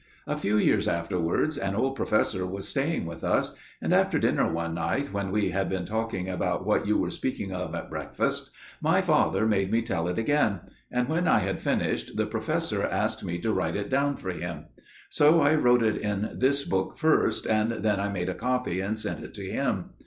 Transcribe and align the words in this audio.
A 0.25 0.35
few 0.35 0.57
years 0.57 0.87
afterwards 0.87 1.59
an 1.59 1.75
old 1.75 1.95
professor 1.95 2.43
was 2.43 2.67
staying 2.67 3.05
with 3.05 3.23
us; 3.23 3.55
and 3.83 3.93
after 3.93 4.17
dinner 4.17 4.51
one 4.51 4.73
night, 4.73 5.13
when 5.13 5.29
we 5.29 5.51
had 5.51 5.69
been 5.69 5.85
talking 5.85 6.27
about 6.27 6.65
what 6.65 6.87
you 6.87 6.97
were 6.97 7.11
speaking 7.11 7.53
of 7.53 7.75
at 7.75 7.91
breakfast, 7.91 8.49
my 8.81 8.99
father 9.01 9.45
made 9.45 9.71
me 9.71 9.83
tell 9.83 10.07
it 10.07 10.17
again, 10.17 10.61
and 10.89 11.07
when 11.07 11.27
I 11.27 11.37
had 11.37 11.61
finished 11.61 12.17
the 12.17 12.25
professor 12.25 12.81
asked 12.83 13.23
me 13.23 13.37
to 13.41 13.53
write 13.53 13.75
it 13.75 13.91
down 13.91 14.17
for 14.17 14.31
him. 14.31 14.69
So 15.09 15.39
I 15.41 15.53
wrote 15.53 15.83
it 15.83 15.97
in 15.97 16.31
this 16.33 16.63
book 16.65 16.97
first; 16.97 17.45
and 17.45 17.69
then 17.71 18.11
made 18.11 18.29
a 18.29 18.33
copy 18.33 18.79
and 18.81 18.97
sent 18.97 19.23
it 19.23 19.35
to 19.35 19.45
him. 19.45 19.91